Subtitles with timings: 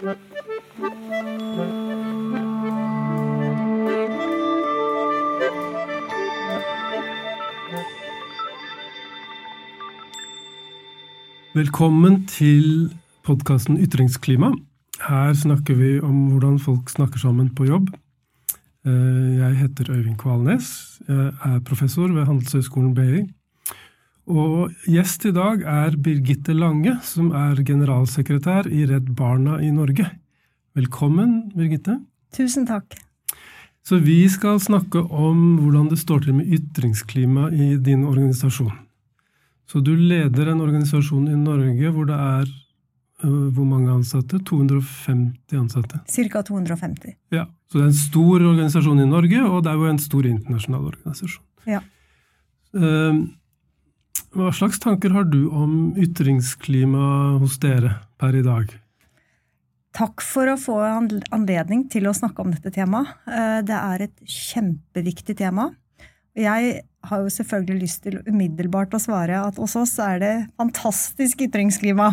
[0.00, 0.14] Velkommen
[12.26, 12.88] til
[13.24, 14.52] podkasten Ytringsklima.
[15.04, 17.88] Her snakker vi om hvordan folk snakker sammen på jobb.
[18.86, 21.00] Eh, jeg heter Øyvind Kvalnes.
[21.08, 23.39] Jeg er professor ved Handelshøyskolen BI.
[24.30, 30.06] Og gjest i dag er Birgitte Lange, som er generalsekretær i Redd Barna i Norge.
[30.78, 31.96] Velkommen, Birgitte.
[32.36, 32.94] Tusen takk.
[33.82, 38.76] Så vi skal snakke om hvordan det står til med ytringsklima i din organisasjon.
[39.66, 42.46] Så du leder en organisasjon i Norge hvor det er
[43.24, 44.38] øh, hvor mange ansatte?
[44.46, 46.04] 250 ansatte?
[46.06, 46.44] Ca.
[46.46, 47.18] 250.
[47.34, 50.26] Ja, Så det er en stor organisasjon i Norge, og det er jo en stor
[50.26, 51.44] internasjonal organisasjon.
[51.66, 51.82] Ja.
[52.70, 53.26] Uh,
[54.36, 58.70] hva slags tanker har du om ytringsklima hos dere per i dag?
[59.96, 60.76] Takk for å få
[61.34, 63.10] anledning til å snakke om dette temaet.
[63.26, 65.72] Eh, det er et kjempeviktig tema.
[66.38, 71.42] Jeg har jo selvfølgelig lyst til umiddelbart å svare at hos oss er det fantastisk
[71.48, 72.12] ytringsklima.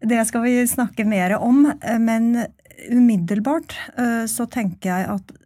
[0.00, 1.66] Det skal vi snakke mer om,
[2.00, 2.46] men
[2.88, 5.36] umiddelbart eh, så tenker jeg at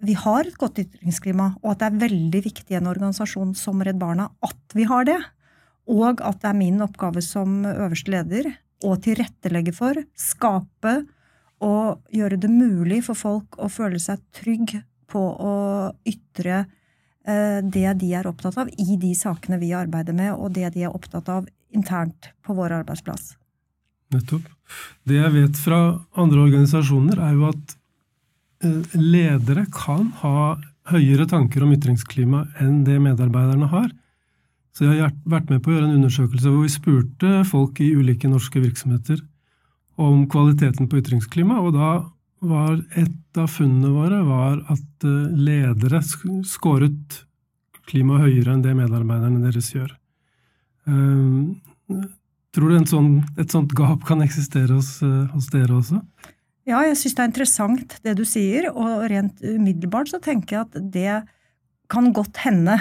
[0.00, 3.82] vi har et godt ytringsklima, og at det er veldig viktig i en organisasjon som
[3.84, 5.18] Redd Barna at vi har det.
[5.90, 8.52] Og at det er min oppgave som øverste leder
[8.86, 11.00] å tilrettelegge for, skape
[11.60, 14.78] og gjøre det mulig for folk å føle seg trygg
[15.10, 15.56] på å
[16.08, 16.64] ytre
[17.28, 20.86] Eh, det de er opptatt av i de sakene vi arbeider med, og det de
[20.86, 23.34] er opptatt av internt på vår arbeidsplass.
[24.14, 24.48] Nettopp.
[25.06, 25.80] Det jeg vet fra
[26.18, 27.76] andre organisasjoner, er jo at
[28.64, 30.56] eh, ledere kan ha
[30.90, 33.92] høyere tanker om ytringsklima enn det medarbeiderne har.
[34.80, 37.90] Så jeg har vært med på å gjøre en undersøkelse hvor vi spurte folk i
[37.92, 39.18] ulike norske virksomheter
[40.00, 41.90] om kvaliteten på ytringsklima, og da
[42.40, 46.00] var et av funnene våre var at eh, ledere
[46.48, 47.18] skåret
[47.90, 49.90] klima høyere enn det medarbeiderne deres gjør.
[50.88, 51.98] Eh,
[52.56, 56.00] tror du sånn, et sånt gap kan eksistere hos, eh, hos dere også?
[56.64, 60.70] Ja, jeg syns det er interessant det du sier, og rent umiddelbart så tenker jeg
[60.70, 61.18] at det
[61.92, 62.78] kan godt hende.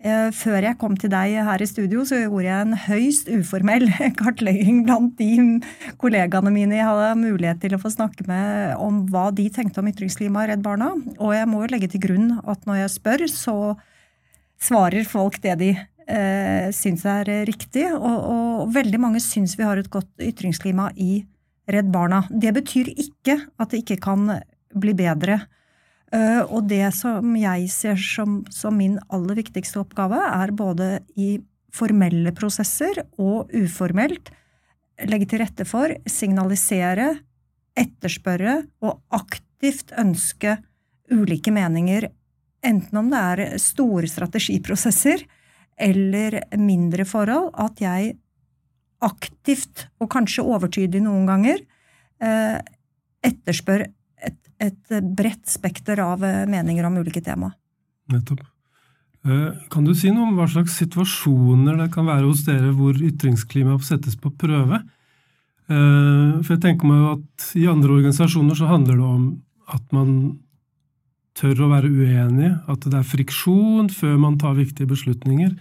[0.00, 3.84] Eh, før jeg kom til deg her i studio, så gjorde jeg en høyst uformell
[4.20, 5.60] kartlegging blant de
[6.00, 9.90] kollegaene mine jeg hadde mulighet til å få snakke med om hva de tenkte om
[9.90, 10.94] ytringsklima i Redd Barna.
[11.18, 13.56] Og jeg må jo legge til grunn at når jeg spør, så
[14.60, 17.84] svarer folk det de eh, syns er riktig.
[17.92, 21.26] Og, og veldig mange syns vi har et godt ytringsklima i
[21.70, 22.24] Redd Barna.
[22.32, 24.30] Det betyr ikke at det ikke kan
[24.80, 25.42] bli bedre.
[25.44, 25.59] Eh,
[26.10, 31.36] og det som jeg ser som, som, min aller viktigste oppgave, er både i
[31.70, 34.32] formelle prosesser og uformelt
[35.06, 37.12] legge til rette for, signalisere,
[37.78, 40.56] etterspørre og aktivt ønske
[41.10, 42.08] ulike meninger,
[42.66, 45.24] enten om det er store strategiprosesser
[45.80, 48.16] eller mindre forhold, at jeg
[49.00, 51.62] aktivt, og kanskje overtydig noen ganger,
[52.20, 52.58] eh,
[53.24, 53.86] etterspør
[54.60, 57.50] et bredt spekter av eh, meninger om ulike tema.
[58.12, 58.42] Nettopp.
[59.24, 62.96] Eh, kan du si noe om hva slags situasjoner det kan være hos dere hvor
[62.96, 64.82] ytringsklimaet settes på prøve?
[65.70, 69.26] Eh, for jeg tenker meg at i andre organisasjoner så handler det om
[69.70, 70.14] at man
[71.38, 75.54] tør å være uenig, at det er friksjon før man tar viktige beslutninger.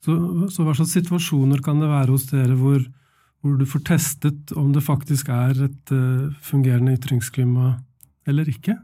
[0.00, 0.14] Så,
[0.50, 2.80] så hva slags situasjoner kan det være hos dere hvor,
[3.44, 5.92] hvor du får testet om det faktisk er et
[6.46, 7.74] fungerende ytringsklima
[8.30, 8.76] eller ikke?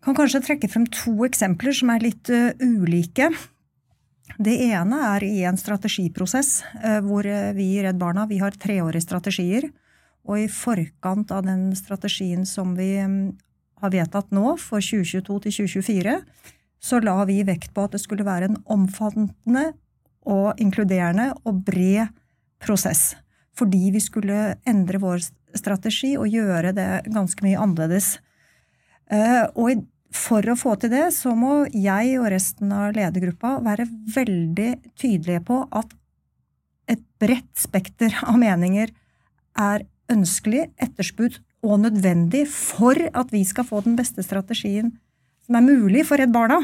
[0.00, 3.28] Jeg kan kanskje trekke frem to eksempler som er litt uh, ulike.
[4.40, 8.56] Det ene er i en strategiprosess uh, hvor uh, vi i Redd Barna vi har
[8.56, 9.68] treårige strategier.
[10.24, 13.34] Og i forkant av den strategien som vi um,
[13.80, 16.16] har vedtatt nå, for 2022 til 2024,
[16.80, 19.70] så la vi vekt på at det skulle være en omfattende
[20.28, 22.08] og inkluderende og bred
[22.60, 23.14] prosess.
[23.56, 25.24] Fordi vi skulle endre vår
[25.56, 28.18] strategi og gjøre det ganske mye annerledes.
[29.10, 29.84] Eh, og
[30.14, 35.42] for å få til det, så må jeg og resten av ledergruppa være veldig tydelige
[35.46, 35.94] på at
[36.90, 38.90] et bredt spekter av meninger
[39.60, 44.94] er ønskelig, etterspurt og nødvendig for at vi skal få den beste strategien
[45.46, 46.60] som er mulig for Redd Barna.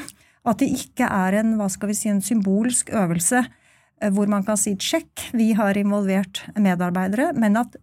[0.46, 4.46] At det ikke er en, hva skal vi si, en symbolsk øvelse eh, hvor man
[4.46, 7.74] kan si sjekk, vi har involvert medarbeidere, men at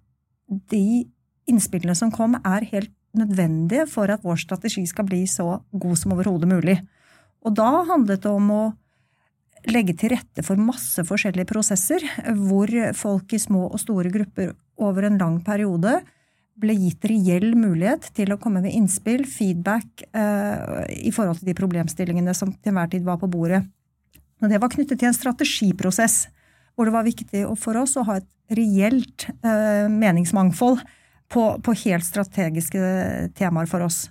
[0.71, 1.03] de
[1.49, 6.15] innspillene som kom, er helt nødvendige for at vår strategi skal bli så god som
[6.15, 6.79] overhodet mulig.
[7.43, 8.63] Og da handlet det om å
[9.69, 12.03] legge til rette for masse forskjellige prosesser,
[12.35, 14.51] hvor folk i små og store grupper
[14.81, 16.01] over en lang periode
[16.59, 21.57] ble gitt reell mulighet til å komme med innspill, feedback, eh, i forhold til de
[21.57, 23.63] problemstillingene som til enhver tid var på bordet.
[24.43, 26.27] Og det var knyttet til en strategiprosess,
[26.75, 30.83] hvor det var viktig for oss å ha et reelt eh, meningsmangfold
[31.33, 32.79] på, på helt strategiske
[33.37, 34.05] temaer for oss.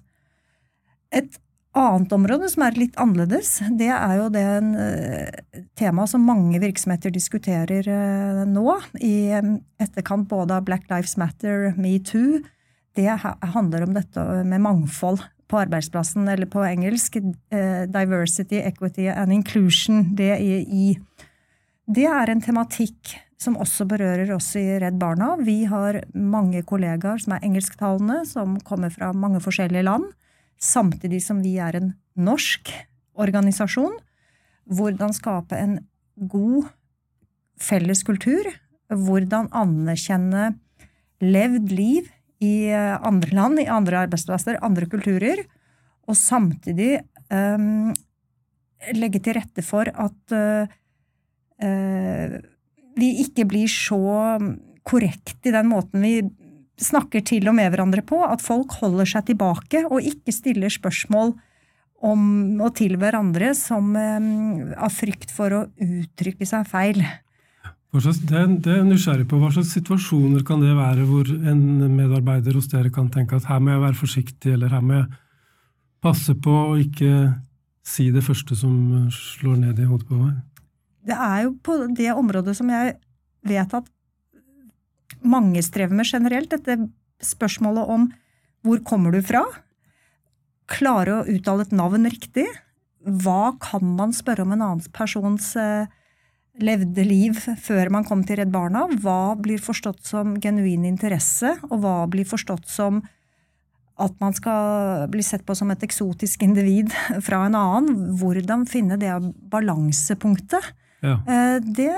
[1.14, 1.38] Et
[1.72, 7.12] annet område som er litt annerledes, det er jo det uh, temaet som mange virksomheter
[7.14, 8.66] diskuterer uh, nå,
[9.00, 12.42] i um, etterkant både av Black Lives Matter, metoo.
[12.92, 17.16] Det handler om dette med mangfold på arbeidsplassen, eller på engelsk
[17.92, 20.98] diversity, equity and inclusion, DEI.
[21.90, 25.34] Det er en tematikk som også berører oss i Redd Barna.
[25.42, 30.06] Vi har mange kollegaer som er engelsktalende, som kommer fra mange forskjellige land
[30.62, 32.70] samtidig som vi er en norsk
[33.18, 33.96] organisasjon.
[34.70, 35.80] Hvordan skape en
[36.30, 36.70] god
[37.58, 38.46] felles kultur.
[38.92, 40.52] Hvordan anerkjenne
[41.22, 42.10] levd liv
[42.42, 45.42] i andre land, i andre arbeidsplasser, andre kulturer.
[46.06, 47.00] Og samtidig
[47.30, 47.90] um,
[48.94, 50.70] legge til rette for at uh,
[51.62, 54.00] vi ikke blir så
[54.82, 56.16] korrekt i den måten vi
[56.82, 61.34] snakker til og med hverandre på, at folk holder seg tilbake og ikke stiller spørsmål
[62.02, 62.22] om
[62.62, 67.02] og til hverandre som um, av frykt for å uttrykke seg feil.
[67.92, 69.38] Det, det er nysgjerrig på.
[69.38, 71.62] Hva slags situasjoner kan det være hvor en
[71.92, 75.10] medarbeider hos dere kan tenke at her må jeg være forsiktig, eller her må jeg
[76.02, 77.12] passe på å ikke
[77.86, 80.40] si det første som slår ned i hodet på meg?
[81.02, 82.96] Det er jo på det området som jeg
[83.46, 83.88] vet at
[85.22, 86.78] mange strever med generelt, dette
[87.22, 88.10] spørsmålet om
[88.62, 89.42] hvor kommer du fra?
[90.70, 92.46] Klare å uttale et navn riktig?
[93.02, 95.90] Hva kan man spørre om en annen persons eh,
[96.62, 98.84] levde liv før man kom til Redd Barna?
[99.02, 103.02] Hva blir forstått som genuin interesse, og hva blir forstått som
[104.02, 106.94] at man skal bli sett på som et eksotisk individ
[107.26, 108.14] fra en annen?
[108.22, 109.16] Hvordan finne det
[109.50, 110.70] balansepunktet?
[111.02, 111.18] Ja.
[111.26, 111.92] Eh, det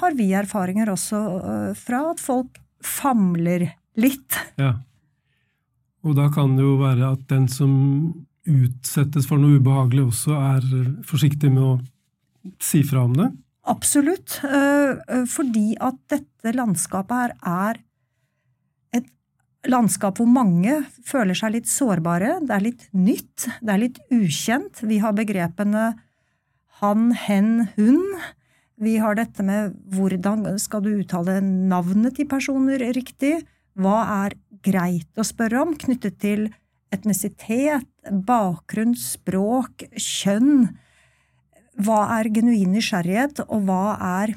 [0.00, 3.68] har vi erfaringer også eh, fra, at folk famler
[3.98, 4.38] litt.
[4.58, 4.74] Ja.
[6.06, 7.72] Og da kan det jo være at den som
[8.48, 10.66] utsettes for noe ubehagelig, også er
[11.06, 11.74] forsiktig med å
[12.62, 13.28] si fra om det?
[13.68, 14.38] Absolutt.
[14.46, 17.80] Eh, fordi at dette landskapet her er
[18.96, 19.10] et
[19.68, 22.38] landskap hvor mange føler seg litt sårbare.
[22.46, 24.82] Det er litt nytt, det er litt ukjent.
[24.88, 25.92] Vi har begrepene
[26.80, 28.02] han, hen, hun.
[28.78, 33.40] Vi har dette med hvordan skal du uttale navnet til personer riktig?
[33.78, 36.48] Hva er greit å spørre om knyttet til
[36.94, 40.68] etnisitet, bakgrunn, språk, kjønn?
[41.78, 44.34] Hva er genuin nysgjerrighet, og hva er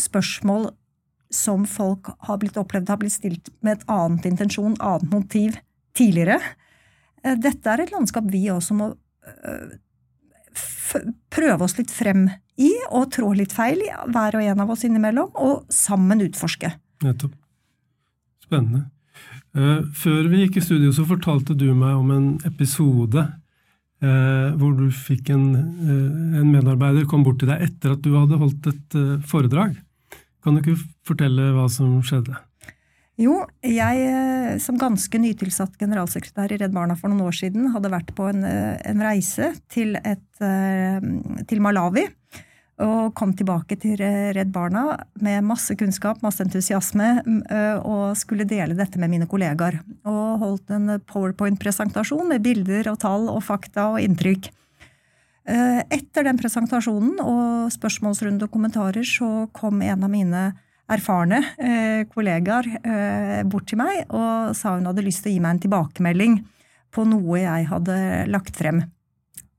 [0.00, 0.70] spørsmål
[1.34, 5.56] som folk har blitt opplevd har blitt stilt med et annet intensjon, annet motiv,
[5.96, 6.40] tidligere?
[7.24, 9.74] Eh, dette er et landskap vi også må øh,
[11.34, 12.26] prøve oss litt frem
[12.60, 16.70] i, og trå litt feil, i, hver og en av oss innimellom, og sammen utforske.
[17.04, 17.34] Nettopp.
[18.44, 18.86] Spennende.
[19.54, 23.22] Eh, før vi gikk i studio, så fortalte du meg om en episode
[24.02, 28.16] eh, hvor du fikk en, eh, en, medarbeider kom bort til deg etter at du
[28.16, 28.98] hadde holdt et
[29.30, 29.76] foredrag.
[30.44, 32.34] Kan du ikke fortelle hva som skjedde?
[33.20, 37.92] Jo, jeg eh, som ganske nytilsatt generalsekretær i Redd Barna for noen år siden hadde
[37.92, 40.98] vært på en, eh, en reise til, et, eh,
[41.46, 42.08] til, Malawi.
[42.82, 47.22] Og kom tilbake til Redd Barna med masse kunnskap, masse entusiasme,
[47.86, 49.78] og skulle dele dette med mine kollegaer.
[50.02, 54.50] Og holdt en powerpoint-presentasjon med bilder og tall og fakta og inntrykk.
[55.46, 60.44] Etter den presentasjonen og spørsmålsrunde og kommentarer så kom en av mine
[60.92, 65.44] erfarne eh, kollegaer eh, bort til meg og sa hun hadde lyst til å gi
[65.44, 66.40] meg en tilbakemelding
[66.94, 67.96] på noe jeg hadde
[68.30, 68.84] lagt frem.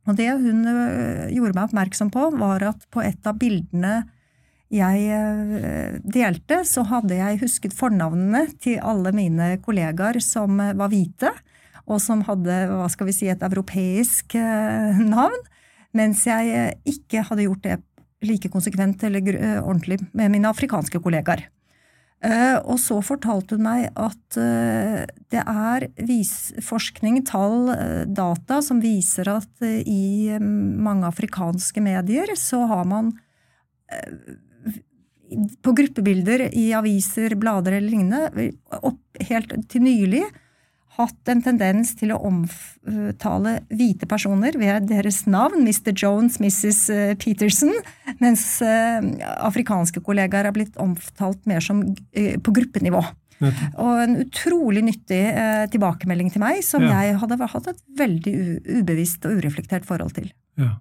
[0.06, 4.04] Og det hun eh, gjorde meg oppmerksom på, var at på et av bildene
[4.74, 11.34] jeg eh, delte, så hadde jeg husket fornavnene til alle mine kollegaer som var hvite,
[11.86, 15.38] og som hadde hva skal vi si, et europeisk eh, navn,
[15.96, 17.80] mens jeg ikke hadde gjort det
[18.28, 21.48] like konsekvent eller eh, ordentlig med mine afrikanske kollegaer.
[22.26, 25.04] Eh, og så fortalte hun meg at eh,
[25.34, 25.88] det er
[26.64, 27.70] forskning, tall,
[28.08, 33.14] data som viser at i mange afrikanske medier så har man
[35.66, 38.50] på gruppebilder i aviser, blader eller lignende,
[39.30, 40.24] helt til nylig
[40.98, 45.92] hatt en tendens til å omtale hvite personer ved deres navn, Mr.
[45.92, 46.80] Jones, Mrs.
[46.94, 47.74] Eh, Peterson,
[48.22, 49.02] mens eh,
[49.44, 51.84] afrikanske kollegaer har blitt omtalt mer som
[52.14, 53.04] eh, på gruppenivå.
[53.44, 57.02] Og en utrolig nyttig eh, tilbakemelding til meg, som Ja.
[57.04, 58.36] jeg hadde hatt et veldig
[58.80, 60.32] ubevisst og ureflektert forhold til.
[60.58, 60.78] Ja.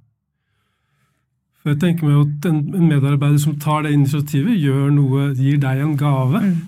[1.62, 5.58] For jeg tenker meg at en, en medarbeider som tar det initiativet, gjør noe, gir
[5.62, 6.42] deg en gave.
[6.44, 6.60] Mm.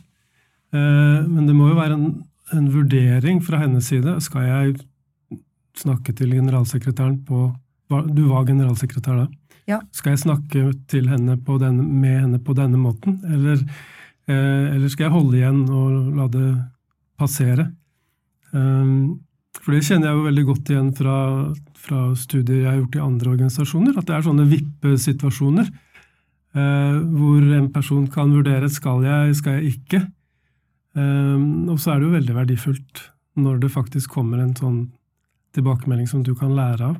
[0.75, 2.07] Eh, men det må jo være en,
[2.55, 4.19] en vurdering fra hennes side.
[4.25, 4.77] Skal jeg
[5.77, 7.51] snakke til generalsekretæren på
[7.89, 9.27] Du var generalsekretær da.
[9.67, 9.81] Ja.
[9.95, 13.63] Skal jeg snakke til henne på denne, med henne på denne måten, eller,
[14.27, 16.51] eh, eller skal jeg holde igjen og la det
[17.19, 17.73] passere?
[18.53, 19.21] Um,
[19.63, 21.17] for det kjenner jeg jo veldig godt igjen fra,
[21.75, 27.49] fra studier jeg har gjort i andre organisasjoner, at det er sånne vippesituasjoner eh, hvor
[27.59, 30.03] en person kan vurdere skal jeg, skal jeg ikke.
[30.97, 33.03] Um, og så er det jo veldig verdifullt
[33.37, 34.79] når det faktisk kommer en sånn
[35.57, 36.97] tilbakemelding som du kan lære av.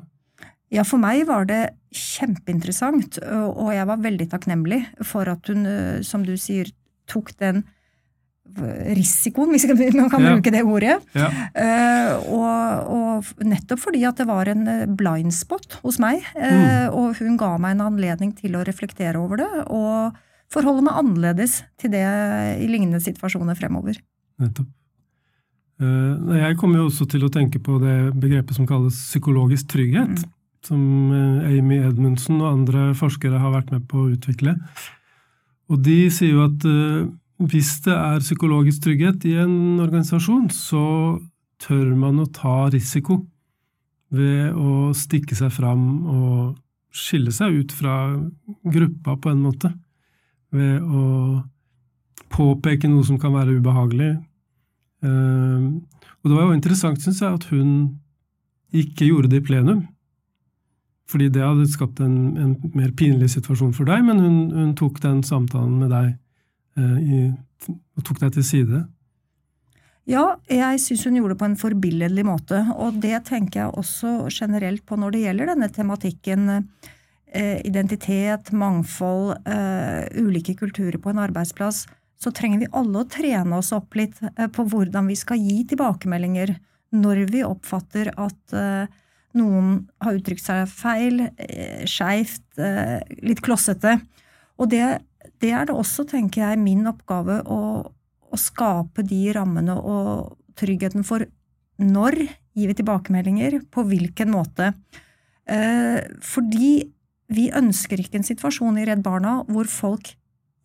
[0.73, 1.61] Ja, for meg var det
[1.95, 6.69] kjempeinteressant, og jeg var veldig takknemlig for at hun, eh, som du sier,
[7.07, 7.63] tok den
[8.97, 10.33] risikoen, hvis man kan Ja.
[10.35, 11.01] bruke det ordet.
[11.13, 11.29] Ja.
[11.53, 16.93] Eh, og, og nettopp fordi at det var en eh, blind spot hos meg, mm.
[16.93, 20.15] og hun ga meg en anledning til å reflektere over det, og
[20.53, 22.03] forholde meg annerledes til det
[22.63, 23.99] i lignende situasjoner fremover.
[24.41, 24.69] Nettopp.
[25.77, 30.23] Eh, jeg kommer jo også til å tenke på det begrepet som kalles psykologisk trygghet,
[30.23, 30.33] Mm.
[30.65, 34.55] som eh, Amy Edmundsen og andre forskere har vært med på å utvikle.
[35.69, 37.07] Og de sier jo at eh,
[37.45, 41.19] hvis det er psykologisk trygghet i en organisasjon, så
[41.61, 43.25] tør man å ta risiko
[44.09, 46.55] ved å stikke seg fram og
[46.95, 48.15] skille seg ut fra
[48.65, 49.73] gruppa på en måte.
[50.55, 51.03] Ved å
[52.33, 54.15] påpeke noe som kan være ubehagelig.
[55.05, 57.71] Eh, og det var jo interessant, syns jeg, at hun
[58.75, 59.85] ikke gjorde det i plenum.
[61.07, 64.99] Fordi det hadde skapt en, en mer pinlig situasjon for deg, men hun, hun tok
[65.03, 66.09] den samtalen med deg
[66.79, 67.21] eh, i,
[67.69, 68.83] og tok deg til side.
[70.07, 74.29] Ja, jeg syns hun gjorde det på en forbilledlig måte, og det tenker jeg også
[74.31, 76.91] generelt på når det gjelder denne tematikken eh,
[77.67, 81.85] identitet, mangfold, eh, ulike kulturer på en arbeidsplass,
[82.17, 85.59] så trenger vi alle å trene oss opp litt eh, på hvordan vi skal gi
[85.69, 86.55] tilbakemeldinger
[86.97, 88.87] når vi oppfatter at eh,
[89.37, 93.99] noen har uttrykt seg feil, eh, skeivt, eh, litt klossete.
[94.57, 94.85] Og det,
[95.43, 97.61] det er det også, tenker jeg, min oppgave å
[98.27, 101.25] å skape de rammene og tryggheten for
[101.77, 102.17] når
[102.57, 104.71] gir vi tilbakemeldinger, på hvilken måte.
[105.45, 106.89] Eh, fordi
[107.27, 110.13] vi ønsker ikke en situasjon i Redd Barna hvor folk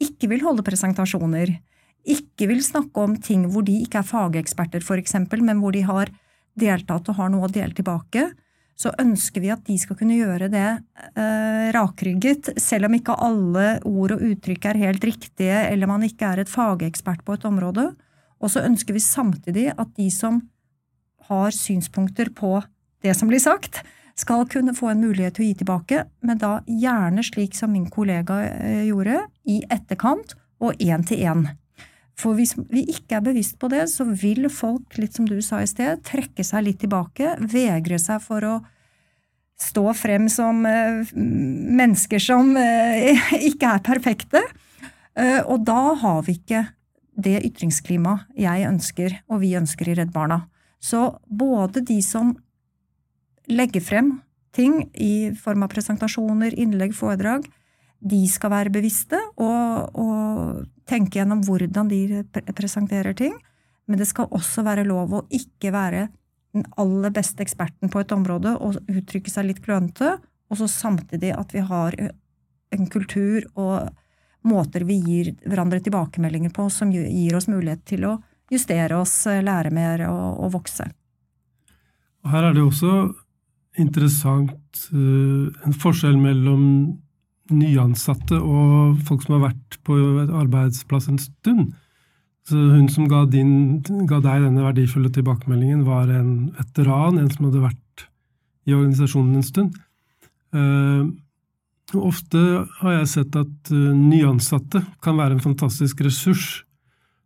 [0.03, 1.57] ikke vil holde presentasjoner,
[2.03, 6.11] ikke vil snakke om ting hvor de ikke er fageksperter, eksempel, men hvor de har
[6.59, 8.31] deltatt og har noe å dele tilbake.
[8.79, 10.67] Så ønsker vi at de skal kunne gjøre det
[11.15, 16.33] eh, rakrygget, selv om ikke alle ord og uttrykk er helt riktige, eller man ikke
[16.33, 17.93] er et fagekspert på et område.
[18.43, 20.41] Og så ønsker vi samtidig at de som
[21.29, 22.57] har synspunkter på
[23.05, 23.85] det som blir sagt,
[24.19, 27.89] skal kunne få en mulighet til å gi tilbake, men da gjerne slik som min
[27.93, 31.47] kollega eh, gjorde, i etterkant og én til én.
[32.19, 35.63] For hvis vi ikke er bevisst på det, så vil folk, litt som du sa
[35.63, 38.59] i sted, trekke seg litt tilbake, vegre seg for å
[39.63, 44.45] stå frem som eh, mennesker som eh, ikke er perfekte.
[45.13, 46.63] Og da har vi ikke
[47.21, 50.39] det ytringsklimaet jeg ønsker, og vi ønsker i Redd Barna.
[50.81, 52.33] Så både de som
[53.55, 54.15] legger frem
[54.53, 57.47] ting i form av presentasjoner, innlegg, foredrag,
[58.03, 63.37] de skal være bevisste og, og tenke gjennom hvordan de pre- presenterer ting.
[63.87, 66.09] Men det skal også være lov å ikke være
[66.53, 70.17] den aller beste eksperten på et område og uttrykke seg litt klønete,
[70.53, 71.97] og så samtidig at vi har
[72.73, 73.89] en kultur og
[74.45, 78.17] måter vi gir hverandre tilbakemeldinger på som gir oss mulighet til å
[78.53, 80.91] justere oss, lære mer og, og vokse.
[82.29, 82.91] Her er det også
[83.81, 86.65] interessant eh, en forskjell mellom
[87.53, 91.73] nyansatte og folk som har vært på et arbeidsplass en stund.
[92.49, 97.47] Så hun som ga, din, ga deg denne verdifulle tilbakemeldingen, var en veteran, en som
[97.49, 98.07] hadde vært
[98.67, 99.77] i organisasjonen en stund.
[100.53, 101.05] Eh,
[101.99, 102.43] ofte
[102.81, 106.63] har jeg sett at eh, nyansatte kan være en fantastisk ressurs,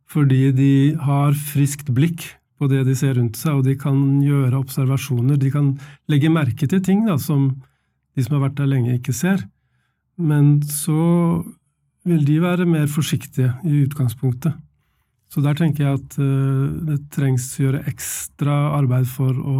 [0.07, 0.73] fordi de
[1.03, 5.37] har friskt blikk på det de ser rundt seg, og de kan gjøre observasjoner.
[5.41, 5.75] De kan
[6.11, 7.51] legge merke til ting da, som
[8.17, 9.45] de som har vært der lenge, ikke ser.
[10.17, 11.45] Men så
[12.07, 14.57] vil de være mer forsiktige i utgangspunktet.
[15.29, 19.57] Så der tenker jeg at eh, det trengs å gjøre ekstra arbeid for å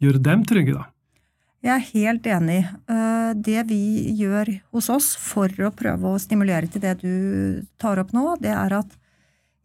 [0.00, 0.86] gjøre dem trygge, da.
[1.66, 2.60] Jeg er helt enig.
[2.86, 3.80] Eh, Det vi
[4.16, 8.54] gjør hos oss for å prøve å stimulere til det du tar opp nå, det
[8.54, 8.94] er at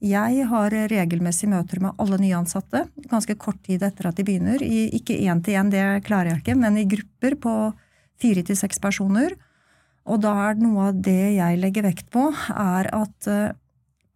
[0.02, 4.62] Jeg har regelmessig møter med alle nyansatte ganske kort tid etter at de begynner.
[4.66, 7.56] I, ikke én til én, det klarer jeg ikke, men i grupper på
[8.22, 9.36] fire til seks personer.
[10.10, 13.54] Og da er noe av det jeg legger vekt på, er at uh,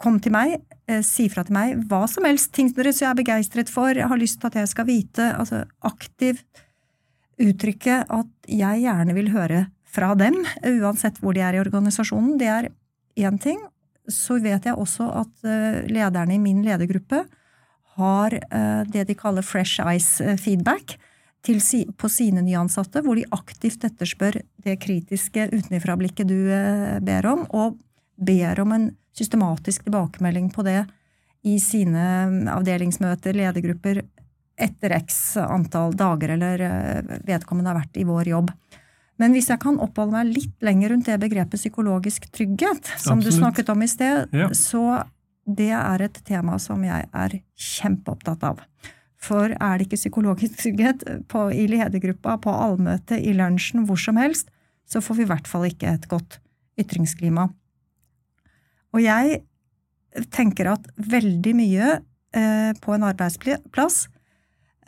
[0.02, 0.58] kom til meg,
[0.90, 4.22] uh, si fra til meg hva som helst, ting dere er begeistret for, jeg har
[4.22, 6.66] lyst til at jeg skal vite, altså aktivt
[7.42, 12.40] uttrykke at jeg gjerne vil høre fra dem, uansett hvor de er i organisasjonen.
[12.42, 12.70] Det er
[13.22, 13.62] én ting.
[14.12, 17.26] Så vet jeg også at uh, lederne i min ledergruppe
[17.96, 18.34] har
[18.92, 20.98] det de kaller fresh eyes feedback
[21.60, 27.46] si, på sine nyansatte, hvor de aktivt etterspør det kritiske utenfra-blikket du eh, ber om,
[27.54, 27.78] og
[28.16, 30.82] ber om en systematisk tilbakemelding på det
[31.46, 34.02] i sine mm, avdelingsmøter, ledergrupper,
[34.56, 38.52] etter x antall dager eller eh, vedkommende har vært i vår jobb.
[39.22, 43.26] Men hvis jeg kan oppholde meg litt lenger rundt det begrepet psykologisk trygghet, som Absolutt.
[43.26, 44.50] du snakket om i sted, ja.
[44.52, 45.06] så
[45.46, 48.64] det er et tema som jeg er kjempeopptatt av.
[49.26, 54.20] For er det ikke psykologisk trygghet på, i ledergruppa, på allmøtet, i lunsjen, hvor som
[54.20, 54.52] helst,
[54.86, 56.40] så får vi i hvert fall ikke et godt
[56.82, 57.48] ytringsklima.
[58.96, 59.42] Og jeg
[60.32, 64.06] tenker at veldig mye eh, på en arbeidsplass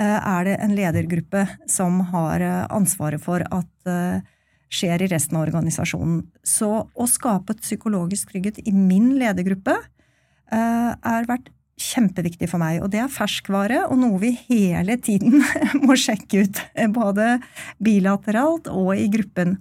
[0.06, 4.26] er det en ledergruppe som har eh, ansvaret for at eh,
[4.70, 6.24] skjer i resten av organisasjonen.
[6.46, 12.82] Så å skape et psykologisk trygghet i min ledergruppe eh, er vært kjempeviktig for meg.
[12.82, 15.44] Og det er ferskvare, og noe vi hele tiden
[15.86, 16.62] må sjekke ut.
[16.94, 17.38] Både
[17.84, 19.60] bilateralt og i gruppen.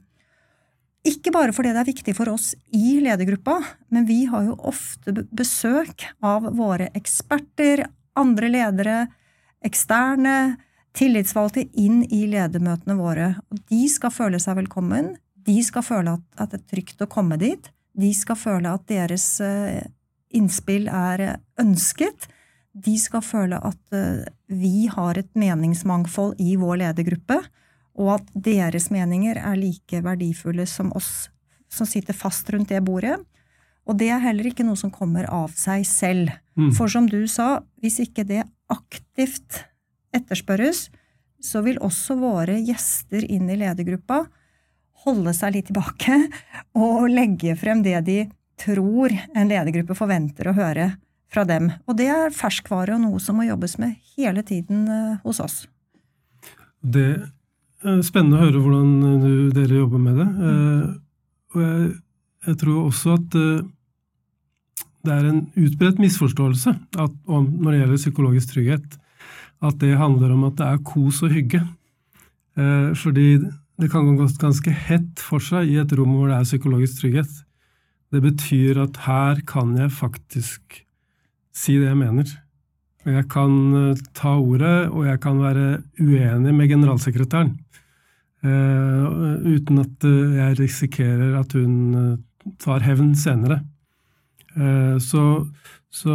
[1.06, 3.60] Ikke bare fordi det er viktig for oss i ledergruppa,
[3.94, 7.84] men vi har jo ofte besøk av våre eksperter,
[8.18, 8.96] andre ledere,
[9.64, 10.56] eksterne,
[10.96, 13.28] tillitsvalgte inn i ledermøtene våre.
[13.68, 15.14] De skal føle seg velkommen.
[15.46, 17.70] De skal føle at, det er trygt å komme dit.
[17.96, 19.84] De skal føle at deres eh,
[20.36, 22.28] innspill er ønsket.
[22.76, 27.40] De skal føle at eh, vi har et meningsmangfold i vår ledergruppe,
[27.96, 31.30] og at deres meninger er like verdifulle som oss
[31.72, 33.16] som sitter fast rundt det bordet.
[33.86, 36.32] Og det er heller ikke noe som kommer av seg selv.
[36.58, 36.72] Mm.
[36.74, 39.62] For som du sa, hvis ikke det aktivt
[40.16, 40.88] etterspørres,
[41.42, 44.24] så vil også våre gjester inn i ledergruppa
[45.06, 46.18] holde seg litt tilbake
[46.82, 48.20] og legge frem det de
[48.60, 50.90] tror en ledergruppe forventer å høre
[51.32, 51.70] fra dem.
[51.86, 55.56] Og det er ferskvare og noe som må jobbes med hele tiden eh, hos oss.
[56.80, 57.08] Det
[57.84, 60.28] er spennende å høre hvordan eh, dere jobber med det.
[60.32, 60.94] Mm.
[61.52, 61.90] Og jeg,
[62.46, 63.36] jeg, tror også at
[65.06, 68.98] det er en utbredt misforståelse at, når det gjelder psykologisk trygghet,
[69.64, 71.62] at det handler om at det er kos og hygge.
[73.00, 73.26] Fordi
[73.80, 77.32] det kan gå ganske hett for seg i et rom hvor det er psykologisk trygghet.
[78.12, 80.82] Det betyr at her kan jeg faktisk
[81.56, 82.30] si det jeg mener.
[83.06, 85.66] Og jeg kan eh, ta ordet, og jeg kan være
[86.02, 87.54] uenig med generalsekretæren.
[88.46, 89.04] Eh,
[89.46, 93.60] uten at uh, jeg risikerer at hun uh, tar hevn senere.
[94.56, 95.22] Så,
[95.92, 96.14] så,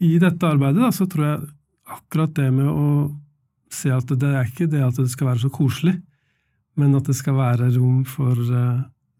[0.00, 1.48] i dette arbeidet da, så tror jeg
[1.98, 2.86] akkurat det med å
[3.68, 5.98] se at det er ikke det at det skal være så koselig,
[6.80, 8.40] men at det skal være rom for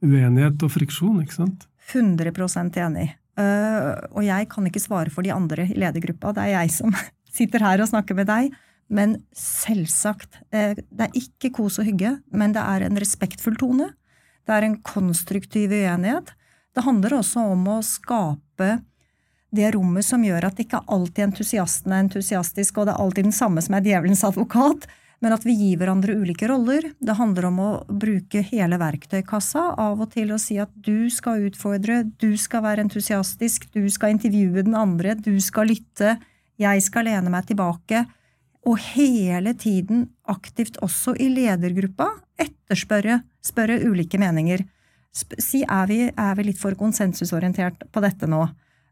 [0.01, 1.69] uenighet og friksjon, ikke sant?
[1.93, 2.33] 100
[2.81, 3.11] enig.
[3.39, 6.97] Uh, og jeg kan ikke svare for de andre i ledergruppa, det er jeg som
[7.39, 8.51] sitter her og snakker med deg.
[8.89, 13.91] Men selvsagt, det er ikke kos og hygge, men det er en respektfull tone.
[14.49, 16.33] Det er en konstruktiv uenighet.
[16.79, 18.77] Det handler også om å skape
[19.51, 23.35] det rommet som gjør at ikke alltid entusiasten er entusiastisk, og det er alltid den
[23.35, 24.87] samme som er djevelens advokat,
[25.19, 26.87] men at vi gir hverandre ulike roller.
[27.03, 31.49] Det handler om å bruke hele verktøykassa, av og til å si at du skal
[31.49, 36.14] utfordre, du skal være entusiastisk, du skal intervjue den andre, du skal lytte,
[36.62, 38.07] jeg skal lene meg tilbake.
[38.71, 44.62] Og hele tiden aktivt også i ledergruppa etterspørre spørre ulike meninger.
[45.12, 48.44] Si er vi, er vi litt for konsensusorientert på dette nå?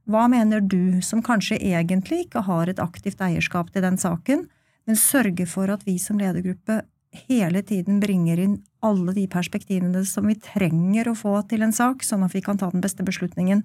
[0.06, 4.46] Hva mener du, som kanskje egentlig ikke har et aktivt eierskap til den saken,
[4.86, 6.84] men sørge for at vi som ledergruppe
[7.26, 12.04] hele tiden bringer inn alle de perspektivene som vi trenger å få til en sak,
[12.06, 13.64] sånn at vi kan ta den beste beslutningen.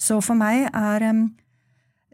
[0.00, 1.26] Så for meg er um,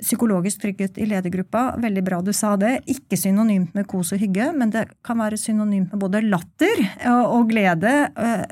[0.03, 4.51] psykologisk trygghet i ledergruppa veldig bra du sa det, ikke synonymt med kos og hygge,
[4.57, 8.45] men det kan være synonymt med både latter og, og glede uh,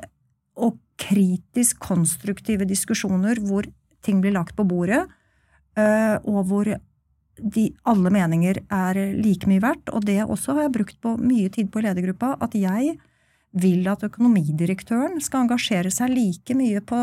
[0.61, 3.67] og kritisk konstruktive diskusjoner hvor
[4.05, 5.03] ting blir lagt på bordet,
[5.79, 6.71] uh, og hvor
[7.41, 9.93] de, alle meninger er like mye verdt.
[9.95, 12.97] Og det også har jeg brukt på mye tid på i ledergruppa, at jeg
[13.61, 17.01] vil at økonomidirektøren skal engasjere seg like mye på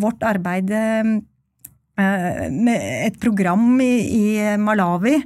[0.00, 0.70] vårt arbeid
[2.00, 5.18] med et program i, Malawi,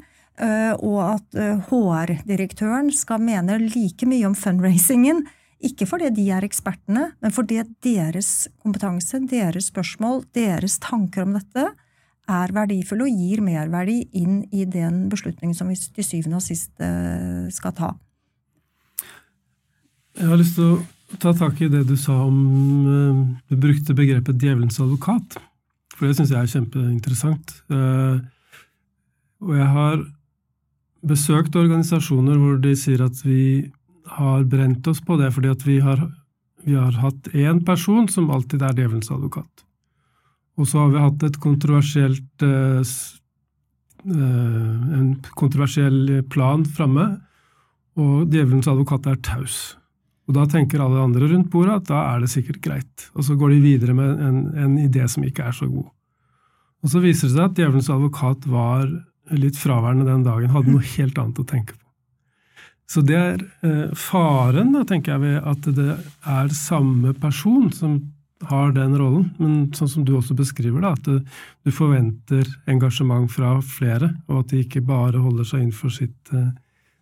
[0.82, 5.22] og at HR-direktøren skal mene like mye om fundraisingen.
[5.64, 11.70] Ikke fordi de er ekspertene, men fordi deres kompetanse, deres spørsmål, deres tanker om dette
[12.24, 16.72] er verdifulle og gir merverdi inn i den beslutningen som vi til syvende og sist
[17.52, 17.90] skal ta.
[20.14, 22.38] Jeg har lyst til å ta tak i det du sa om
[22.86, 25.38] eh, Du brukte begrepet 'djevelens advokat'.
[25.94, 27.54] For det syns jeg er kjempeinteressant.
[27.70, 28.18] Eh,
[29.44, 30.04] og jeg har
[31.04, 33.70] besøkt organisasjoner hvor de sier at vi
[34.06, 36.00] har brent oss på det fordi at vi har,
[36.64, 39.64] vi har hatt én person som alltid er djevelens advokat.
[40.60, 42.94] Og så har vi hatt et kontroversielt eh,
[44.04, 47.06] en kontroversiell plan framme,
[47.96, 49.78] og djevelens advokat er taus.
[50.28, 53.08] Og da tenker alle andre rundt bordet at da er det sikkert greit.
[53.14, 55.88] Og så går de videre med en, en idé som ikke er så god.
[56.84, 58.88] Og så viser det seg at djevelens advokat var
[59.32, 61.83] litt fraværende den dagen, hadde noe helt annet å tenke på.
[62.90, 68.00] Så det er eh, faren, da, tenker jeg, ved at det er samme person som
[68.44, 71.06] har den rollen, men sånn som du også beskriver, da, at
[71.64, 76.50] du forventer engasjement fra flere, og at de ikke bare holder seg innenfor sitt eh,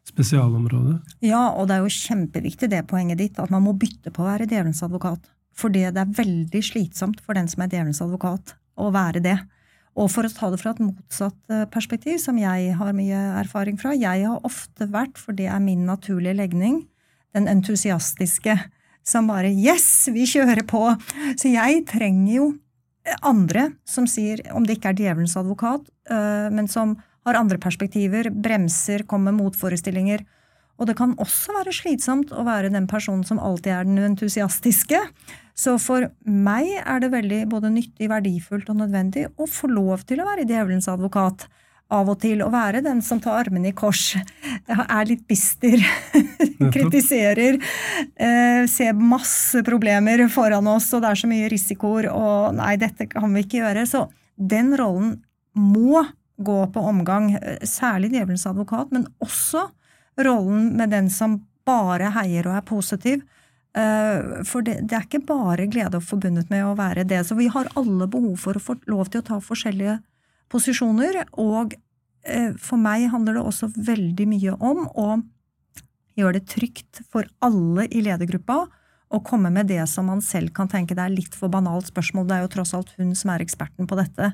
[0.08, 0.98] spesialområde.
[1.24, 4.30] Ja, og det er jo kjempeviktig det poenget ditt, at man må bytte på å
[4.30, 5.24] være djevelens advokat.
[5.56, 9.38] For det er veldig slitsomt for den som er djevelens advokat, å være det.
[9.92, 13.76] Og for å ta det fra et motsatt eh, perspektiv, som jeg har mye erfaring
[13.80, 16.86] fra Jeg har ofte vært, for det er min naturlige legning,
[17.36, 18.56] den entusiastiske
[19.04, 20.84] som bare Yes, vi kjører på!
[21.36, 22.50] Så jeg trenger jo
[23.26, 28.30] andre som sier, om det ikke er djevelens advokat, eh, men som har andre perspektiver,
[28.30, 30.24] bremser, kommer med motforestillinger.
[30.82, 34.98] Og det kan også være slitsomt å være den personen som alltid er den entusiastiske.
[35.54, 40.22] Så for meg er det veldig både nyttig, verdifullt og nødvendig å få lov til
[40.22, 41.46] å være djevelens advokat
[41.92, 42.42] av og til.
[42.42, 44.16] Å være den som tar armene i kors,
[44.66, 45.78] er litt bister,
[46.74, 47.60] kritiserer,
[48.16, 53.06] eh, ser masse problemer foran oss, og det er så mye risikoer, og nei, dette
[53.12, 53.86] kan vi ikke gjøre.
[53.86, 55.20] Så den rollen
[55.54, 56.02] må
[56.42, 59.68] gå på omgang, eh, særlig djevelens advokat, men også
[60.18, 63.22] rollen med den som bare heier og er positiv.
[63.78, 67.22] Eh, for det, det er ikke bare glede forbundet med å være det.
[67.28, 70.00] Så vi har alle behov for å få lov til å ta forskjellige
[70.52, 71.22] posisjoner.
[71.40, 71.76] Og
[72.26, 75.08] eh, for meg handler det også veldig mye om å
[76.18, 78.66] gjøre det trygt for alle i ledergruppa
[79.12, 82.26] å komme med det som man selv kan tenke det er litt for banalt spørsmål.
[82.28, 84.32] Det er jo tross alt hun som er eksperten på dette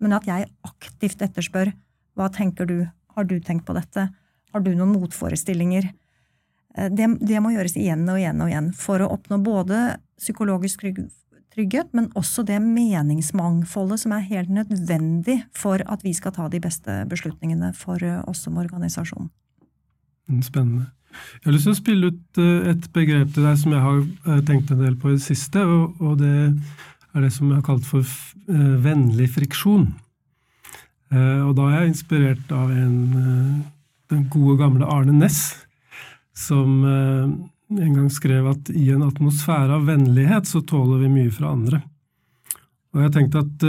[0.00, 1.72] men at jeg aktivt etterspør
[2.18, 2.78] hva tenker du,
[3.14, 4.08] har du tenkt på dette,
[4.52, 5.90] har du noen motforestillinger?
[6.76, 10.84] Eh, det, det må gjøres igjen og igjen og igjen for å oppnå både psykologisk
[11.50, 16.62] trygghet, men også det meningsmangfoldet som er helt nødvendig for at vi skal ta de
[16.62, 19.30] beste beslutningene for eh, oss som organisasjon.
[20.30, 20.90] Mm, spennende.
[21.10, 24.44] Jeg har lyst til å spille ut eh, et begrep til deg som jeg har
[24.46, 26.36] tenkt en del på i det siste, og det
[27.10, 28.06] er det som jeg har kalt for
[28.84, 29.88] vennlig friksjon.
[31.10, 32.98] Og da er jeg inspirert av en,
[34.10, 35.66] den gode, gamle Arne Næss,
[36.34, 41.52] som en gang skrev at i en atmosfære av vennlighet så tåler vi mye fra
[41.54, 41.82] andre.
[42.94, 43.66] Og jeg tenkte at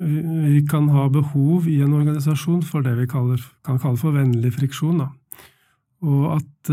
[0.00, 4.54] vi kan ha behov i en organisasjon for det vi kaller, kan kalle for vennlig
[4.56, 5.02] friksjon.
[5.02, 5.10] Da.
[6.04, 6.72] Og at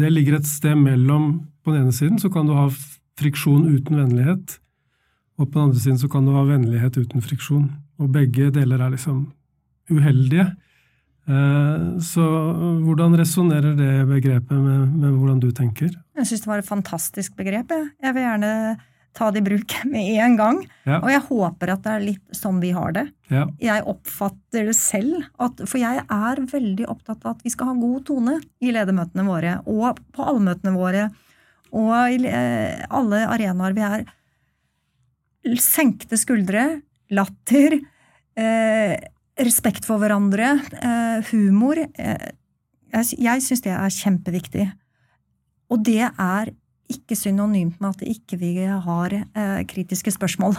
[0.00, 2.64] det ligger et sted mellom På den ene siden så kan du ha
[3.20, 4.56] friksjon uten vennlighet,
[5.38, 7.68] og på den andre siden så kan du ha vennlighet uten friksjon.
[8.02, 9.28] Og begge deler er liksom
[9.90, 10.48] uheldige.
[11.30, 12.22] Eh, så
[12.82, 15.92] hvordan resonnerer det begrepet med, med, hvordan du tenker?
[16.18, 17.70] Jeg syns det var et fantastisk begrep.
[18.02, 18.52] Jeg vil gjerne
[19.16, 20.62] ta det i bruk med en gang.
[20.88, 20.98] Ja.
[21.00, 23.06] Og jeg håper at det er litt sånn vi har det.
[23.32, 23.46] Ja.
[23.62, 27.76] Jeg oppfatter det selv, at, for jeg er veldig opptatt av at vi skal ha
[27.78, 31.06] god tone i ledermøtene våre, og på allmøtene våre,
[31.72, 34.02] og i eh, alle arenaer vi er
[35.58, 36.82] senkte skuldre,
[37.12, 37.78] latter,
[38.38, 38.96] eh,
[39.40, 41.78] respekt for hverandre, eh, humor.
[41.78, 42.30] Eh,
[42.92, 44.72] jeg syns det er kjempeviktig.
[45.70, 46.52] Og det er
[46.92, 50.56] ikke synonymt med at ikke vi ikke har eh, kritiske spørsmål.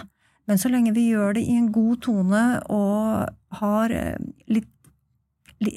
[0.47, 3.89] Men så lenge vi gjør det i en god tone og har
[4.47, 4.67] litt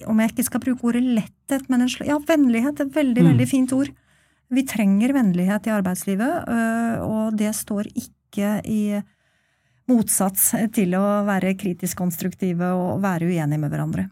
[0.08, 3.28] Om jeg ikke skal bruke ordet letthet, men en ja, vennlighet er et veldig, mm.
[3.28, 3.92] veldig fint ord.
[4.50, 6.48] Vi trenger vennlighet i arbeidslivet,
[7.06, 8.98] og det står ikke i
[9.90, 14.08] motsats til å være kritisk konstruktive og være uenige med hverandre.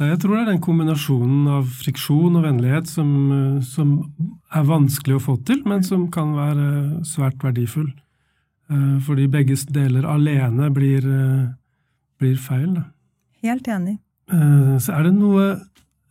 [0.00, 3.10] Jeg tror det er den kombinasjonen av friksjon og vennlighet som,
[3.60, 3.90] som,
[4.48, 7.90] er vanskelig å få til, men som kan være svært verdifull.
[8.72, 11.50] Eh, fordi begge deler alene blir, eh,
[12.16, 12.72] blir feil.
[12.78, 12.86] Da.
[13.44, 13.98] Helt enig.
[14.32, 15.50] Eh, så er det noe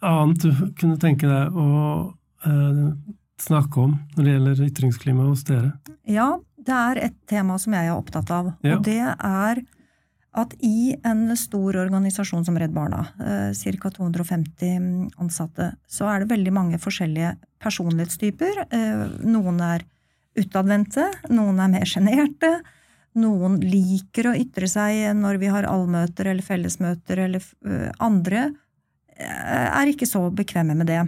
[0.06, 2.14] annet du kunne tenke deg å
[2.46, 2.86] eh,
[3.42, 5.74] snakke om når det gjelder ytringsklima hos dere?
[6.06, 6.36] Ja,
[6.70, 8.54] det er et tema som jeg er opptatt av.
[8.66, 8.78] Ja.
[8.78, 9.62] Og det er
[10.40, 13.90] at i en stor organisasjon som Redd Barna, eh, ca.
[13.90, 18.68] 250 ansatte, så er det veldig mange forskjellige personlighetstyper.
[18.70, 19.86] Eh, noen er
[20.38, 22.60] utadvendte, noen er mer sjenerte.
[23.16, 28.52] Noen liker å ytre seg når vi har allmøter eller fellesmøter, eller eh, andre
[29.20, 31.02] er ikke så bekvemme med det.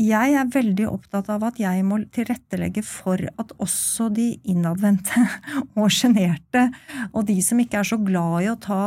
[0.00, 5.22] Jeg er veldig opptatt av at jeg må tilrettelegge for at også de innadvendte
[5.78, 6.66] og sjenerte,
[7.12, 8.82] og de som ikke er så glad i å ta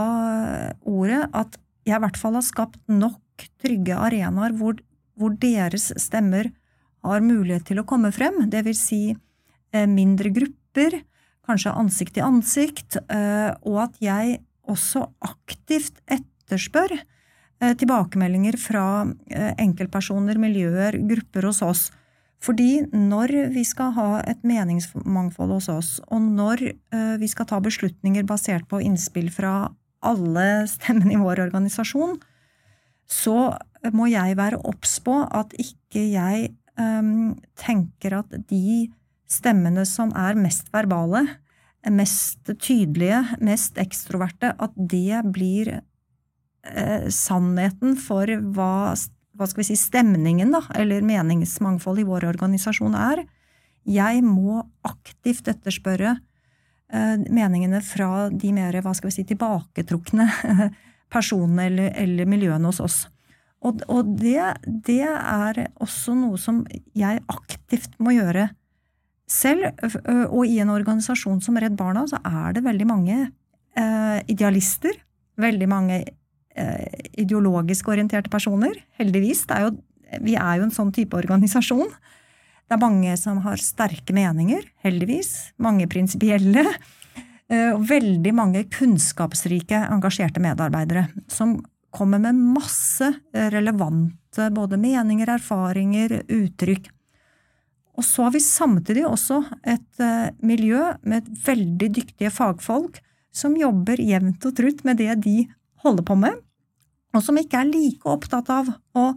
[0.84, 4.80] ordet, at jeg i hvert fall har skapt nok trygge arenaer hvor,
[5.16, 6.52] hvor deres stemmer
[7.08, 8.44] har mulighet til å komme frem.
[8.52, 11.00] Det vil si eh, mindre grupper,
[11.48, 16.98] kanskje ansikt til ansikt, eh, og at jeg også aktivt etterspør
[17.58, 18.88] tilbakemeldinger fra
[19.34, 21.88] eh, enkeltpersoner, miljøer, grupper hos oss.
[22.44, 27.62] Fordi når vi skal ha et meningsmangfold hos oss, og når eh, vi skal ta
[27.64, 29.72] beslutninger basert på innspill fra
[30.06, 32.20] alle stemmene i vår organisasjon,
[33.10, 33.56] så
[33.96, 38.90] må jeg være obs på at ikke jeg um, tenker at de
[39.32, 41.24] stemmene som er mest verbale,
[41.88, 45.80] mest tydelige, mest ekstroverte, at det blir
[46.74, 48.94] eh, sannheten for hva,
[49.38, 53.24] hva skal vi si, stemningen, da, eller meningsmangfoldet i vår organisasjon er.
[53.88, 60.28] Jeg må aktivt etterspørre eh, meningene fra de mer hva skal vi si, tilbaketrukne
[61.14, 63.00] personene eller, eller miljøene hos oss.
[63.66, 64.42] Og, og det,
[64.86, 66.62] det, er også noe som
[66.98, 68.50] jeg aktivt må gjøre
[69.28, 69.72] selv.
[70.30, 74.94] Og i en organisasjon som Redd Barna så er det veldig mange eh, idealister.
[75.38, 76.00] Veldig mange
[77.18, 78.78] ideologisk orienterte personer.
[79.00, 79.46] Heldigvis.
[79.54, 79.72] Er jo,
[80.24, 81.90] vi er jo en sånn type organisasjon.
[82.68, 85.54] Det er mange som har sterke meninger, heldigvis.
[85.64, 86.66] Mange prinsipielle.
[87.48, 91.58] Eh, og veldig mange kunnskapsrike, engasjerte medarbeidere som
[91.96, 96.90] kommer med masse relevante både meninger, erfaringer, uttrykk.
[97.98, 103.00] Og så har vi samtidig også et eh, miljø med veldig dyktige fagfolk
[103.34, 105.40] som jobber jevnt og trutt med det de
[105.86, 106.36] holder på med,
[107.18, 109.08] og som ikke er like opptatt av å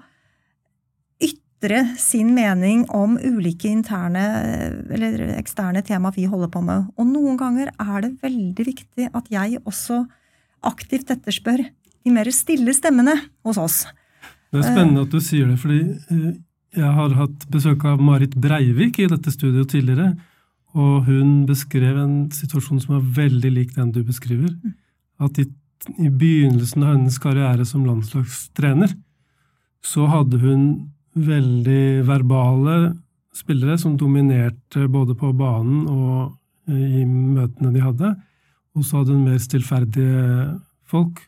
[1.21, 4.23] ytre sin mening om ulike interne
[4.89, 6.89] eller eksterne tema vi holder på med.
[6.97, 10.07] Og noen ganger er det veldig viktig at jeg også
[10.67, 11.67] aktivt etterspør
[12.01, 13.83] de mer stille stemmene hos oss.
[14.51, 16.33] Det er spennende at du sier det, fordi eh,
[16.81, 20.15] jeg har hatt besøk av Marit Breivik i dette studioet tidligere,
[20.79, 24.53] og hun beskrev en situasjon som er veldig lik den du beskriver.
[24.63, 24.75] Mm.
[25.21, 25.47] At de
[25.99, 28.93] i begynnelsen av hennes karriere som landslagstrener,
[29.85, 30.65] så hadde hun
[31.17, 32.77] veldig verbale
[33.35, 36.35] spillere som dominerte både på banen og
[36.69, 38.13] eh, i møtene de hadde.
[38.77, 40.51] Og så hadde hun mer stillferdige
[40.91, 41.23] folk.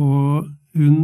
[0.00, 0.98] Og hun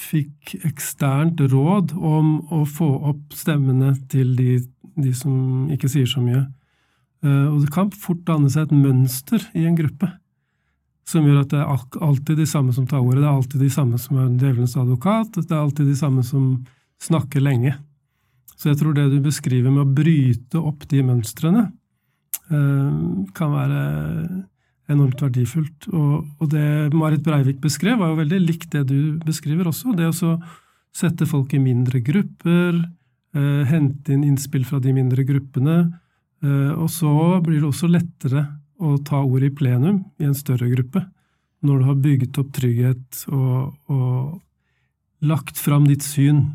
[0.00, 4.56] fikk eksternt råd om å få opp stemmene til de,
[4.96, 6.46] de som ikke sier så mye.
[7.26, 10.08] Eh, og det kan fort danne seg et mønster i en gruppe
[11.10, 13.70] som gjør at det er alltid de samme som tar ordet, det er alltid de
[13.74, 16.44] samme som er djevelens advokat, det er alltid de samme som
[17.02, 17.74] snakker lenge.
[18.60, 21.66] Så jeg tror det du beskriver med å bryte opp de mønstrene,
[22.52, 23.00] eh,
[23.34, 23.82] kan være
[24.90, 25.88] enormt verdifullt.
[25.94, 29.94] Og, det Marit Breivik beskrev, var jo veldig likt det du beskriver også.
[29.96, 30.34] Det å
[30.92, 32.82] sette folk i mindre grupper,
[33.34, 35.92] eh, hente inn innspill fra de mindre gruppene.
[36.42, 40.70] Eh, og så blir det også lettere å ta ordet i plenum i en større
[40.72, 41.04] gruppe,
[41.66, 46.46] når du har bygget opp trygghet og, og lagt fram ditt syn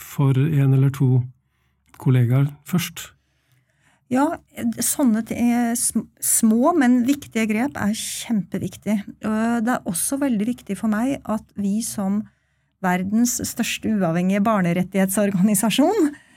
[0.00, 1.20] for en eller to
[2.00, 3.10] kollegaer først.
[4.10, 4.24] Ja,
[4.82, 5.22] sånne
[5.76, 8.96] små, men viktige grep er kjempeviktig.
[9.20, 12.24] Det er også veldig viktig for meg at vi som
[12.82, 16.29] verdens største uavhengige barnerettighetsorganisasjon Eh,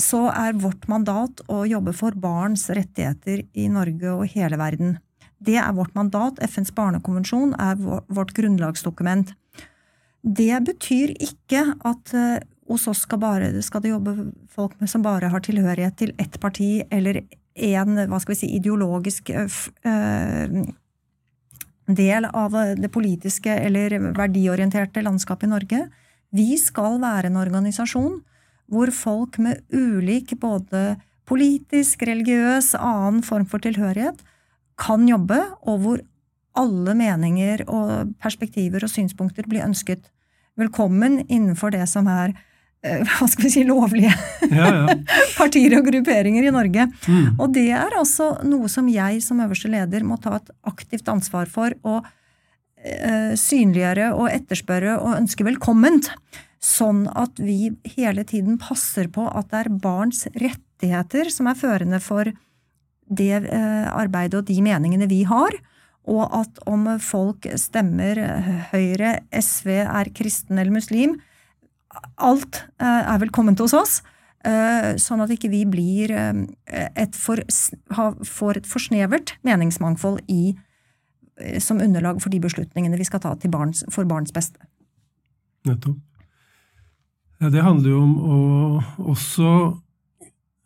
[0.00, 4.94] så er vårt mandat å jobbe for barns rettigheter i Norge og hele verden.
[5.44, 6.40] Det er vårt mandat.
[6.40, 9.34] FNs barnekonvensjon er vårt grunnlagsdokument.
[10.24, 14.14] Det betyr ikke at eh, hos oss skal, bare, skal det jobbe
[14.48, 17.20] folk som bare har tilhørighet til ett parti eller
[17.54, 20.64] vi si, ideologisk øh,
[21.86, 25.82] del av det politiske eller verdiorienterte landskapet i Norge.
[26.34, 28.22] Vi skal være en organisasjon
[28.72, 30.94] hvor folk med ulik både
[31.28, 34.20] politisk, religiøs, annen form for tilhørighet
[34.80, 36.02] kan jobbe, og hvor
[36.58, 40.10] alle meninger og perspektiver og synspunkter blir ønsket
[40.58, 42.34] velkommen innenfor det som er
[42.84, 44.12] eh, hva skal vi si, lovlige
[44.50, 44.98] Ja, ja.
[45.40, 46.88] partier og grupperinger i Norge.
[47.06, 47.38] Mm.
[47.38, 51.50] Og det er altså noe som jeg som øverste leder må ta et aktivt ansvar
[51.50, 52.00] for å
[52.84, 56.12] eh, synliggjøre og etterspørre og ønske velkomment.
[56.64, 62.00] Sånn at vi hele tiden passer på at det er barns rettigheter som er førende
[62.00, 62.30] for
[63.04, 65.58] det eh, arbeidet og de meningene vi har.
[66.08, 71.18] Og at om folk stemmer eh, Høyre, SV, er kristen eller muslim,
[72.16, 74.00] alt eh, er velkomment hos oss.
[75.00, 77.40] Sånn at ikke vi blir et for,
[78.28, 80.52] får et for snevert meningsmangfold i,
[81.64, 84.60] som underlag for de beslutningene vi skal ta barns, for barns beste.
[85.64, 86.13] Nettopp.
[87.44, 88.36] Ja, det handler jo om å
[89.12, 89.48] også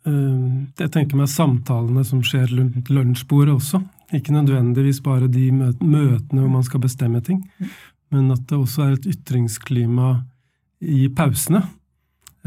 [0.07, 0.43] eh,
[0.79, 3.81] Jeg tenker meg samtalene som skjer rundt lunsjbordet også.
[4.15, 7.43] Ikke nødvendigvis bare de møtene hvor man skal bestemme ting,
[8.15, 10.13] men at det også er et ytringsklima
[10.79, 11.65] i pausene.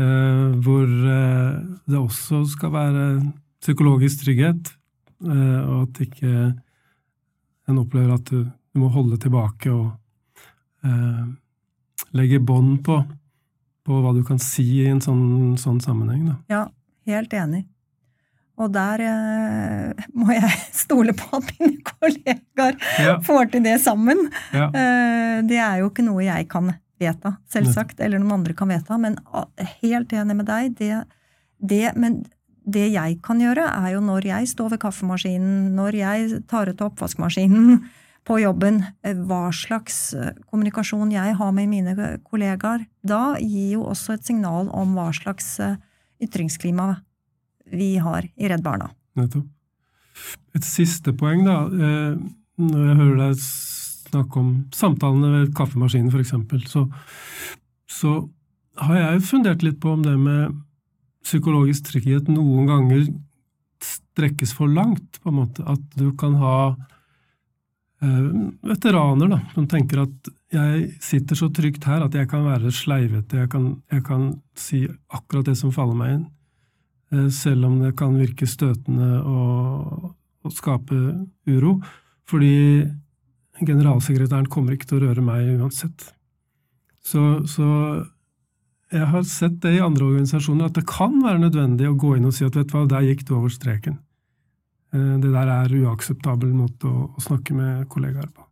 [0.00, 3.06] eh, hvor eh, det også skal være
[3.60, 4.72] psykologisk trygghet,
[5.22, 6.30] og at ikke
[7.68, 9.92] en opplever at du, må holde tilbake og
[12.16, 12.96] legge bånd på,
[13.86, 16.26] på hva du kan si i en sånn, sånn sammenheng.
[16.30, 16.36] Da.
[16.52, 16.62] Ja,
[17.10, 17.64] helt enig.
[18.60, 20.50] Og der eh, må jeg
[20.84, 24.28] stole på at mine kollegaer Ja, får til det sammen.
[24.52, 26.70] ja, Eh, det er jo ikke noe jeg kan
[27.02, 29.16] vedta, selvsagt, eller noen andre kan vedta, men
[29.82, 30.76] helt enig med deg.
[30.78, 31.00] Det,
[31.58, 32.20] det, men
[32.62, 36.84] det jeg kan gjøre, er jo når jeg står ved kaffemaskinen, når jeg tar ut
[36.86, 37.80] oppvaskmaskinen
[38.26, 41.94] på jobben, eh, hva slags eh, kommunikasjon jeg har med mine
[42.26, 45.78] kollegaer, da gir jo også et signal om hva slags eh,
[46.22, 46.94] ytringsklima
[47.72, 48.92] vi har i Redd Barna.
[49.18, 49.48] nettopp.
[50.54, 51.54] Et siste poeng, da.
[52.60, 56.84] Når jeg hører deg snakke om samtalene ved kaffemaskinen, f.eks., så,
[57.88, 58.12] så
[58.76, 60.52] har jeg fundert litt på om det med
[61.24, 63.06] psykologisk trygghet noen ganger
[63.82, 65.64] strekkes for langt, på en måte.
[65.64, 66.74] At du kan ha
[68.02, 73.44] veteraner da, som tenker at jeg sitter så trygt her at jeg kan være sleivete,
[73.44, 74.24] jeg kan, jeg kan
[74.58, 74.82] si
[75.14, 76.24] akkurat det som faller meg inn.
[77.12, 80.10] Eh, selv om det kan virke støtende og,
[80.42, 80.98] og skape
[81.48, 81.76] uro.
[82.28, 82.84] Fordi
[83.62, 86.08] generalsekretæren kommer ikke til å røre meg uansett.
[87.02, 87.66] Så, så
[88.92, 92.28] jeg har sett det i andre organisasjoner, at det kan være nødvendig å gå inn
[92.28, 93.98] og si at vet du hva, der gikk du over streken.
[94.92, 98.46] Eh, Det der er uakseptabel måte å, å snakke med kollegaer på.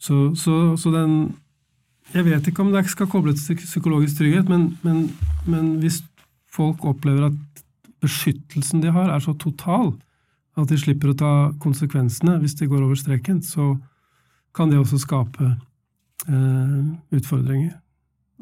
[0.00, 1.34] Så, så, så den
[2.10, 5.04] Jeg vet ikke om det skal kobles til psykologisk trygghet, men, men,
[5.46, 6.00] men hvis
[6.50, 7.60] folk opplever at
[8.02, 9.92] beskyttelsen de har, er så total
[10.58, 13.76] at de slipper å ta konsekvensene hvis de går over streken, så
[14.56, 15.52] kan det også skape
[16.26, 16.80] eh,
[17.14, 17.76] utfordringer.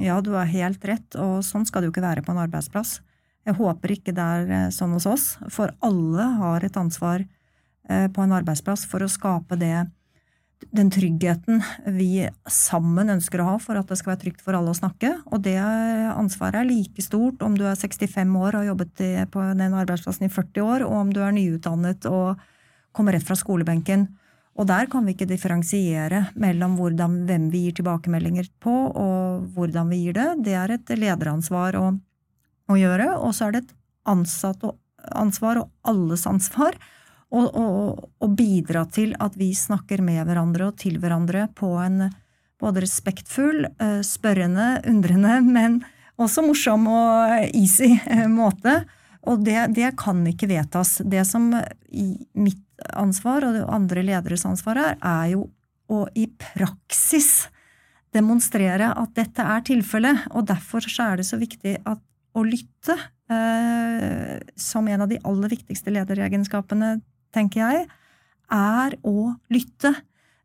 [0.01, 3.01] Ja, du har helt rett, og sånn skal det jo ikke være på en arbeidsplass.
[3.49, 8.09] Jeg håper ikke det er eh, sånn hos oss, for alle har et ansvar eh,
[8.13, 9.87] på en arbeidsplass for å skape det,
[10.75, 11.63] den tryggheten
[11.95, 15.13] vi sammen ønsker å ha for at det skal være trygt for alle å snakke.
[15.31, 19.45] Og det ansvaret er like stort om du er 65 år og har jobbet på
[19.61, 22.43] den arbeidsplassen i 40 år, og om du er nyutdannet og
[22.91, 24.09] kommer rett fra skolebenken.
[24.59, 29.95] Og der kan vi ikke differensiere mellom hvordan, hvem vi gir tilbakemeldinger på, og hvordan
[29.95, 30.29] vi gir det.
[30.49, 31.93] Det er et lederansvar å,
[32.69, 33.75] å gjøre, og så er det et
[34.09, 34.65] ansatt
[35.17, 36.77] ansvar og alles ansvar
[37.29, 42.09] å bidra til at vi snakker med hverandre og til hverandre på en
[42.59, 45.83] både respektfull, eh, spørrende, undrende, men
[46.19, 48.81] også morsom og easy eh, måte.
[49.29, 50.99] Og det, det kan ikke vedtas.
[51.05, 55.45] Det som mitt ansvar og andre lederes ansvar er, er jo
[55.89, 57.49] å i praksis
[58.15, 60.29] demonstrere at dette er tilfellet.
[60.35, 62.03] Og derfor er det så viktig at,
[62.37, 62.97] å lytte
[63.31, 66.99] eh, som en av de aller viktigste lederegenskapene,
[67.35, 67.89] tenker jeg,
[68.53, 69.93] er å lytte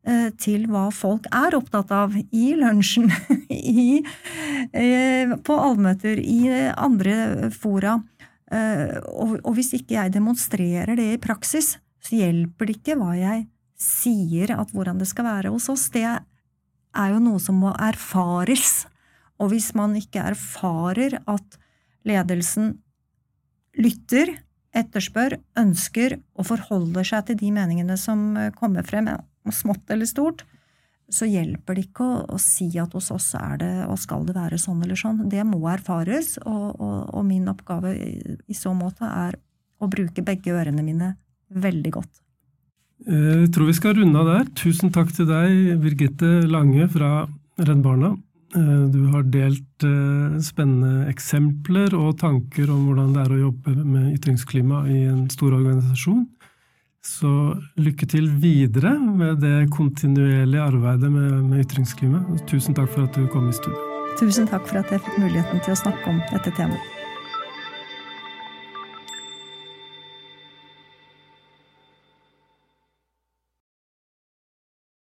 [0.03, 3.11] eh, til hva folk er opptatt av i lunsjen,
[3.49, 4.03] i,
[4.71, 7.97] eh, på allmøter, i andre fora.
[8.51, 13.13] Eh, og, og hvis ikke jeg demonstrerer det i praksis, så hjelper det ikke hva
[13.15, 13.47] jeg
[13.79, 15.89] sier at hvordan det skal være hos oss.
[15.93, 18.83] Det er jo noe som må erfares.
[19.41, 21.57] Og hvis man ikke erfarer at
[22.07, 22.77] ledelsen
[23.79, 24.31] lytter,
[24.73, 29.09] etterspør, ønsker og forholder seg til de meningene som kommer frem,
[29.53, 30.43] smått eller stort,
[31.13, 34.35] så hjelper det ikke å, å si at hos oss er det og skal det
[34.37, 35.25] være sånn eller sånn.
[35.29, 39.37] Det må erfares, og, og, og min oppgave i, i så måte er
[39.83, 41.13] å bruke begge ørene mine
[41.53, 42.21] veldig godt.
[43.03, 44.45] Jeg tror vi skal runde av der.
[44.55, 47.25] Tusen takk til deg, Birgitte Lange fra
[47.59, 48.13] Redd Barna.
[48.55, 53.75] Eh, du har delt eh, spennende eksempler og tanker om hvordan det er å jobbe
[53.81, 56.27] med ytringsklima i en stor organisasjon.
[57.03, 57.31] Så
[57.81, 62.23] lykke til videre med det kontinuerlige arbeidet med, med ytringsklima.
[62.47, 63.89] Tusen takk for at du kom i studio.
[64.21, 66.92] Tusen takk for at jeg fikk muligheten til å snakke om dette temaet.